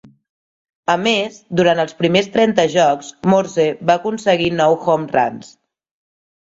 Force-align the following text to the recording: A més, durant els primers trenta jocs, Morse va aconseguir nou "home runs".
A 0.93 0.95
més, 1.07 1.37
durant 1.59 1.81
els 1.85 1.93
primers 2.01 2.31
trenta 2.39 2.67
jocs, 2.77 3.13
Morse 3.35 3.69
va 3.91 4.01
aconseguir 4.01 4.53
nou 4.65 4.81
"home 4.89 5.11
runs". 5.19 5.59